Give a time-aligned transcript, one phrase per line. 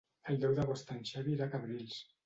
[0.31, 2.05] El deu d'agost en Xavi irà a Cabrils.